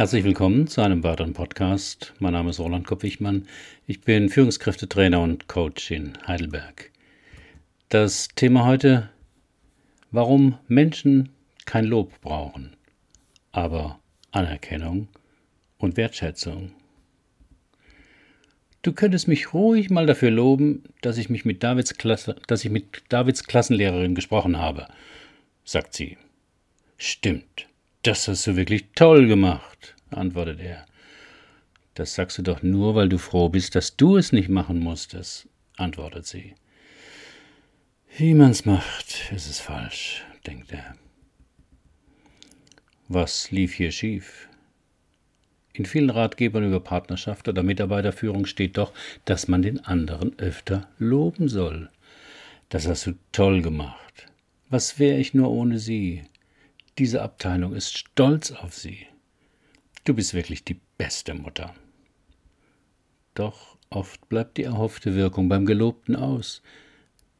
[0.00, 2.14] Herzlich willkommen zu einem weiteren Podcast.
[2.20, 3.46] Mein Name ist Roland Kopp-Wichmann.
[3.86, 6.90] Ich bin Führungskräftetrainer und Coach in Heidelberg.
[7.90, 9.10] Das Thema heute,
[10.10, 11.28] warum Menschen
[11.66, 12.76] kein Lob brauchen,
[13.52, 14.00] aber
[14.30, 15.08] Anerkennung
[15.76, 16.72] und Wertschätzung.
[18.80, 22.70] Du könntest mich ruhig mal dafür loben, dass ich mich mit Davids, Klasse, dass ich
[22.70, 24.88] mit Davids Klassenlehrerin gesprochen habe,
[25.62, 26.16] sagt sie.
[26.96, 27.68] Stimmt,
[28.02, 29.69] das hast du wirklich toll gemacht,
[30.12, 30.86] antwortet er.
[31.94, 35.48] Das sagst du doch nur, weil du froh bist, dass du es nicht machen musstest,
[35.76, 36.54] antwortet sie.
[38.16, 40.96] Wie man's macht, ist es falsch, denkt er.
[43.08, 44.48] Was lief hier schief?
[45.72, 48.92] In vielen Ratgebern über Partnerschaft oder Mitarbeiterführung steht doch,
[49.24, 51.90] dass man den anderen öfter loben soll.
[52.68, 54.26] Das hast du toll gemacht.
[54.68, 56.24] Was wäre ich nur ohne sie?
[56.98, 59.06] Diese Abteilung ist stolz auf sie.
[60.04, 61.74] Du bist wirklich die beste Mutter.
[63.34, 66.62] Doch oft bleibt die erhoffte Wirkung beim Gelobten aus,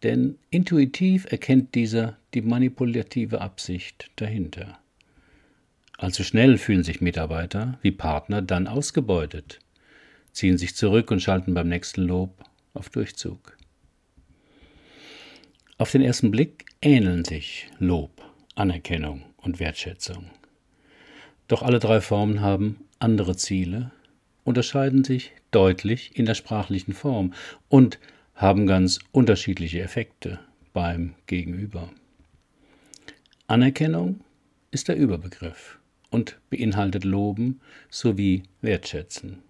[0.02, 4.78] denn intuitiv erkennt dieser die manipulative Absicht dahinter.
[5.98, 9.58] Allzu schnell fühlen sich Mitarbeiter wie Partner dann ausgebeutet,
[10.32, 13.56] ziehen sich zurück und schalten beim nächsten Lob auf Durchzug.
[15.76, 18.22] Auf den ersten Blick ähneln sich Lob,
[18.54, 20.30] Anerkennung und Wertschätzung.
[21.50, 23.90] Doch alle drei Formen haben andere Ziele,
[24.44, 27.34] unterscheiden sich deutlich in der sprachlichen Form
[27.68, 27.98] und
[28.36, 30.38] haben ganz unterschiedliche Effekte
[30.72, 31.90] beim Gegenüber.
[33.48, 34.20] Anerkennung
[34.70, 39.42] ist der Überbegriff und beinhaltet Loben sowie Wertschätzen.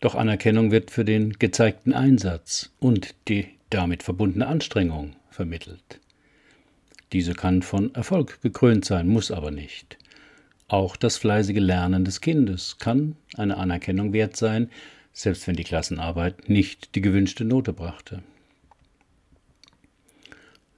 [0.00, 6.00] Doch Anerkennung wird für den gezeigten Einsatz und die damit verbundene Anstrengung vermittelt.
[7.12, 9.96] Diese kann von Erfolg gekrönt sein, muss aber nicht.
[10.68, 14.68] Auch das fleißige Lernen des Kindes kann eine Anerkennung wert sein,
[15.14, 18.22] selbst wenn die Klassenarbeit nicht die gewünschte Note brachte.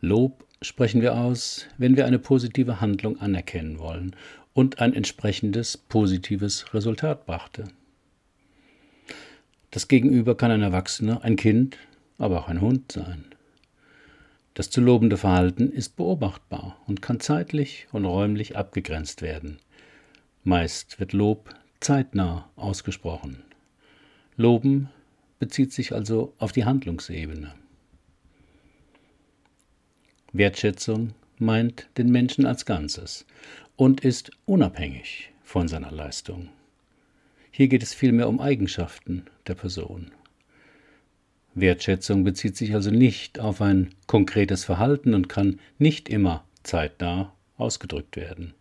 [0.00, 4.14] Lob sprechen wir aus, wenn wir eine positive Handlung anerkennen wollen
[4.54, 7.64] und ein entsprechendes positives Resultat brachte.
[9.72, 11.78] Das Gegenüber kann ein Erwachsener, ein Kind,
[12.16, 13.24] aber auch ein Hund sein.
[14.54, 19.58] Das zu lobende Verhalten ist beobachtbar und kann zeitlich und räumlich abgegrenzt werden.
[20.42, 23.42] Meist wird Lob zeitnah ausgesprochen.
[24.36, 24.88] Loben
[25.38, 27.54] bezieht sich also auf die Handlungsebene.
[30.32, 33.26] Wertschätzung meint den Menschen als Ganzes
[33.76, 36.48] und ist unabhängig von seiner Leistung.
[37.50, 40.10] Hier geht es vielmehr um Eigenschaften der Person.
[41.54, 48.16] Wertschätzung bezieht sich also nicht auf ein konkretes Verhalten und kann nicht immer zeitnah ausgedrückt
[48.16, 48.54] werden.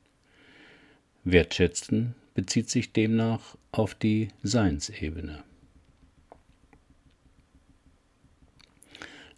[1.32, 5.44] Wertschätzen bezieht sich demnach auf die Seinsebene.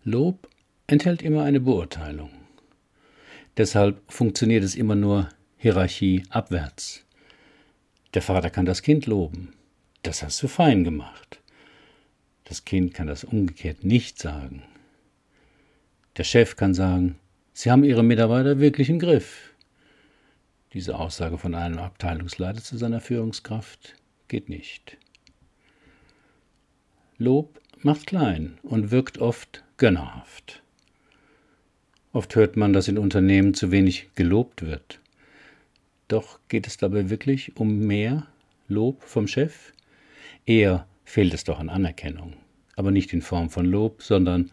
[0.04, 0.50] Lob
[0.88, 2.32] enthält immer eine Beurteilung.
[3.58, 7.06] Deshalb funktioniert es immer nur Hierarchie abwärts.
[8.14, 9.54] Der Vater kann das Kind loben.
[10.04, 11.40] Das hast du fein gemacht.
[12.46, 14.64] Das Kind kann das umgekehrt nicht sagen.
[16.18, 17.18] Der Chef kann sagen,
[17.54, 19.51] Sie haben Ihre Mitarbeiter wirklich im Griff.
[20.74, 23.96] Diese Aussage von einem Abteilungsleiter zu seiner Führungskraft
[24.30, 24.98] geht nicht.
[27.18, 30.64] Lob macht klein und wirkt oft gönnerhaft.
[32.14, 35.00] Oft hört man, dass in Unternehmen zu wenig gelobt wird.
[36.08, 38.28] Doch geht es dabei wirklich um mehr
[38.68, 39.74] Lob vom Chef?
[40.46, 42.34] Eher fehlt es doch an Anerkennung,
[42.76, 44.52] aber nicht in Form von Lob, sondern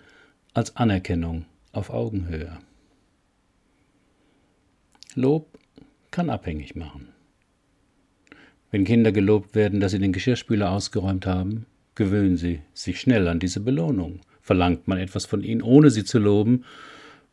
[0.53, 2.59] als Anerkennung auf Augenhöhe.
[5.15, 5.58] Lob
[6.19, 7.13] kann abhängig machen.
[8.73, 13.39] Wenn Kinder gelobt werden, dass sie den Geschirrspüler ausgeräumt haben, gewöhnen sie sich schnell an
[13.39, 14.23] diese Belohnung.
[14.43, 16.65] Verlangt man etwas von ihnen, ohne sie zu loben,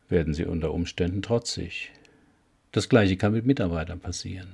[0.07, 1.93] werden sie unter Umständen trotzig.
[2.73, 4.53] Das gleiche kann mit Mitarbeitern passieren.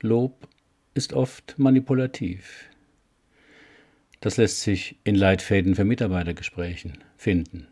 [0.00, 0.48] Lob
[0.94, 2.70] ist oft manipulativ.
[4.20, 7.66] Das lässt sich in Leitfäden für Mitarbeitergesprächen finden.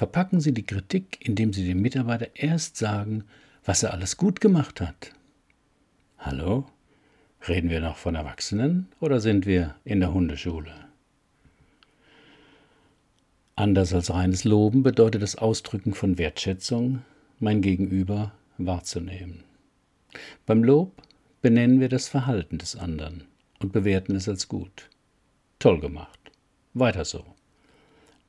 [0.00, 3.24] Verpacken Sie die Kritik, indem Sie dem Mitarbeiter erst sagen,
[3.66, 5.12] was er alles gut gemacht hat.
[6.16, 6.64] Hallo?
[7.46, 10.72] Reden wir noch von Erwachsenen oder sind wir in der Hundeschule?
[13.56, 17.02] Anders als reines Loben bedeutet das Ausdrücken von Wertschätzung,
[17.38, 19.44] mein Gegenüber wahrzunehmen.
[20.46, 20.94] Beim Lob
[21.42, 23.24] benennen wir das Verhalten des anderen
[23.58, 24.88] und bewerten es als gut.
[25.58, 26.18] Toll gemacht.
[26.72, 27.22] Weiter so.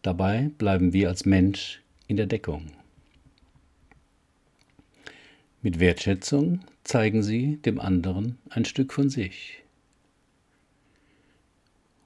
[0.02, 2.72] Dabei bleiben wir als Mensch in der Deckung.
[5.62, 9.62] Mit Wertschätzung zeigen Sie dem anderen ein Stück von sich.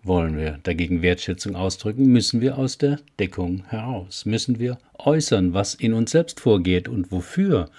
[0.04, 5.74] Wollen wir dagegen Wertschätzung ausdrücken, müssen wir aus der Deckung heraus, müssen wir äußern, was
[5.74, 7.72] in uns selbst vorgeht und wofür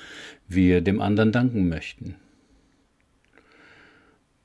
[0.48, 2.16] wir dem anderen danken möchten.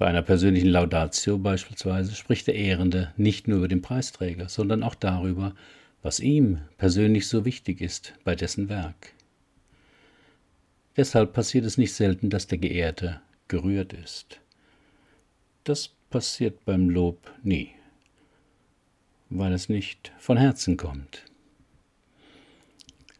[0.02, 4.96] Bei einer persönlichen Laudatio beispielsweise spricht der Ehrende nicht nur über den Preisträger, sondern auch
[4.96, 5.54] darüber,
[6.02, 9.14] was ihm persönlich so wichtig ist bei dessen Werk.
[10.98, 14.40] Deshalb passiert es nicht selten, dass der Geehrte gerührt ist.
[15.66, 17.70] Das passiert beim Lob nie,
[19.30, 21.26] weil es nicht von Herzen kommt.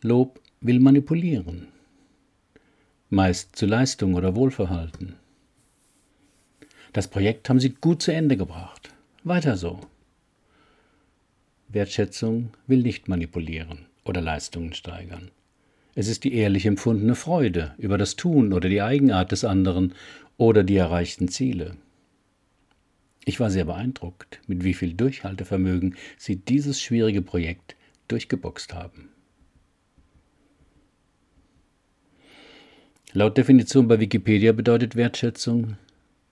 [0.02, 1.68] Lob will manipulieren,
[3.12, 5.21] meist zu Leistung oder Wohlverhalten.
[6.94, 8.94] Das Projekt haben Sie gut zu Ende gebracht.
[9.24, 9.80] Weiter so.
[11.70, 15.32] Wertschätzung will nicht manipulieren oder Leistungen steigern.
[15.96, 19.94] Es ist die ehrlich empfundene Freude über das Tun oder die Eigenart des anderen
[20.38, 21.76] oder die erreichten Ziele.
[23.26, 27.76] Ich war sehr beeindruckt, mit wie viel Durchhaltevermögen Sie dieses schwierige Projekt
[28.08, 29.10] durchgeboxt haben.
[33.14, 35.78] Laut Definition bei Wikipedia bedeutet Wertschätzung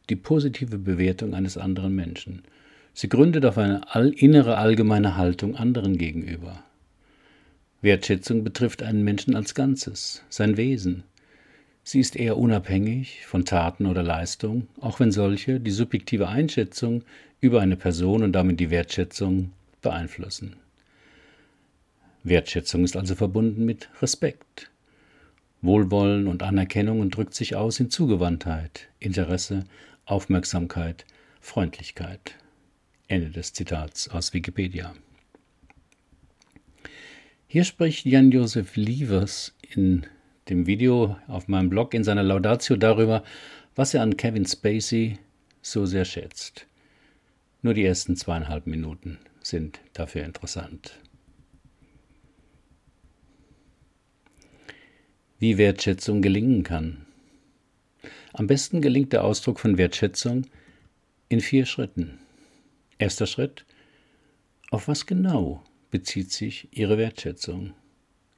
[0.09, 2.43] die positive Bewertung eines anderen Menschen.
[2.93, 3.81] Sie gründet auf eine
[4.15, 6.63] innere allgemeine Haltung anderen gegenüber.
[7.81, 11.03] Wertschätzung betrifft einen Menschen als Ganzes, sein Wesen.
[11.83, 17.03] Sie ist eher unabhängig von Taten oder Leistung, auch wenn solche die subjektive Einschätzung
[17.39, 19.51] über eine Person und damit die Wertschätzung
[19.81, 20.57] beeinflussen.
[22.23, 24.69] Wertschätzung ist also verbunden mit Respekt.
[25.61, 29.63] Wohlwollen und Anerkennung und drückt sich aus in Zugewandtheit, Interesse,
[30.09, 31.05] Aufmerksamkeit,
[31.39, 32.35] Freundlichkeit.
[33.07, 34.95] Ende des Zitats aus Wikipedia.
[37.47, 40.05] Hier spricht Jan-Josef Lievers in
[40.49, 43.23] dem Video auf meinem Blog in seiner Laudatio darüber,
[43.75, 45.19] was er an Kevin Spacey
[45.61, 46.65] so sehr schätzt.
[47.61, 50.99] Nur die ersten zweieinhalb Minuten sind dafür interessant.
[55.37, 57.05] Wie Wertschätzung gelingen kann.
[58.33, 60.45] Am besten gelingt der Ausdruck von Wertschätzung
[61.29, 62.19] in vier Schritten.
[62.97, 63.65] Erster Schritt.
[64.69, 67.73] Auf was genau bezieht sich Ihre Wertschätzung.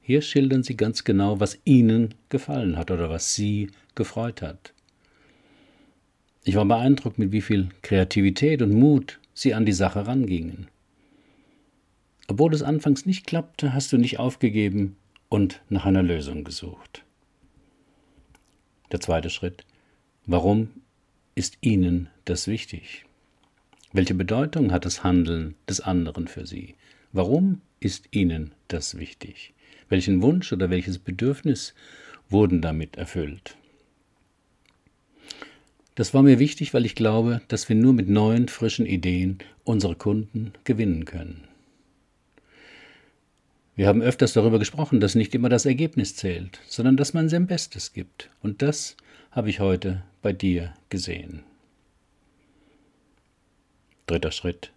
[0.00, 4.72] Hier schildern Sie ganz genau, was Ihnen gefallen hat oder was Sie gefreut hat.
[6.44, 10.68] Ich war beeindruckt, mit wie viel Kreativität und Mut Sie an die Sache rangingen.
[12.28, 14.96] Obwohl es anfangs nicht klappte, hast du nicht aufgegeben
[15.28, 17.04] und nach einer Lösung gesucht.
[18.90, 19.64] Der zweite Schritt.
[20.26, 20.68] Warum
[21.34, 23.04] ist Ihnen das wichtig?
[23.92, 26.76] Welche Bedeutung hat das Handeln des anderen für Sie?
[27.12, 29.52] Warum ist Ihnen das wichtig?
[29.88, 31.74] Welchen Wunsch oder welches Bedürfnis
[32.30, 33.56] wurden damit erfüllt?
[35.96, 39.96] Das war mir wichtig, weil ich glaube, dass wir nur mit neuen, frischen Ideen unsere
[39.96, 41.48] Kunden gewinnen können.
[43.74, 47.48] Wir haben öfters darüber gesprochen, dass nicht immer das Ergebnis zählt, sondern dass man sein
[47.48, 48.30] Bestes gibt.
[48.40, 48.96] Und das
[49.32, 51.42] habe ich heute bei dir gesehen.
[54.06, 54.72] Dritter Schritt.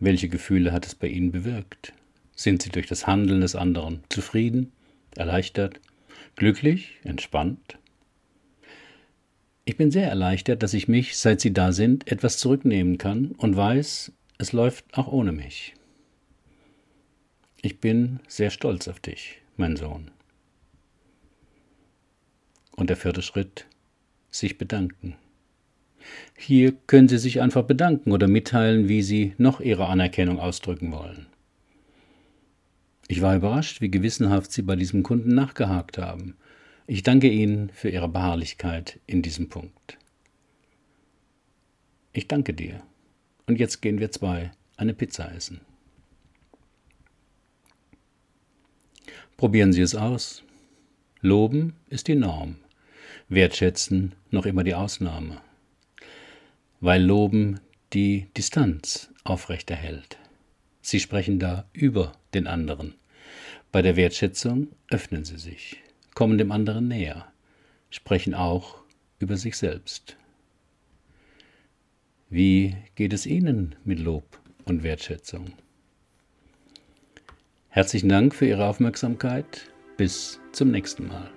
[0.00, 1.92] Welche Gefühle hat es bei Ihnen bewirkt?
[2.34, 4.72] Sind Sie durch das Handeln des anderen zufrieden,
[5.14, 5.80] erleichtert,
[6.34, 7.78] glücklich, entspannt?
[9.64, 13.56] Ich bin sehr erleichtert, dass ich mich, seit Sie da sind, etwas zurücknehmen kann und
[13.56, 15.74] weiß, es läuft auch ohne mich.
[17.62, 20.10] Ich bin sehr stolz auf dich, mein Sohn.
[22.80, 23.66] Und der vierte Schritt,
[24.30, 25.14] sich bedanken.
[26.34, 31.26] Hier können Sie sich einfach bedanken oder mitteilen, wie Sie noch Ihre Anerkennung ausdrücken wollen.
[33.06, 36.38] Ich war überrascht, wie gewissenhaft Sie bei diesem Kunden nachgehakt haben.
[36.86, 39.98] Ich danke Ihnen für Ihre Beharrlichkeit in diesem Punkt.
[42.14, 42.82] Ich danke dir.
[43.46, 45.60] Und jetzt gehen wir zwei eine Pizza essen.
[49.36, 50.44] Probieren Sie es aus.
[51.20, 52.56] Loben ist die Norm,
[53.28, 55.40] wertschätzen noch immer die Ausnahme
[56.80, 57.60] weil Loben
[57.92, 60.18] die Distanz aufrechterhält.
[60.80, 62.94] Sie sprechen da über den anderen.
[63.70, 65.76] Bei der Wertschätzung öffnen sie sich,
[66.14, 67.30] kommen dem anderen näher,
[67.90, 68.78] sprechen auch
[69.18, 70.16] über sich selbst.
[72.30, 75.52] Wie geht es Ihnen mit Lob und Wertschätzung?
[77.68, 79.66] Herzlichen Dank für Ihre Aufmerksamkeit.
[79.96, 81.30] Bis zum nächsten Mal.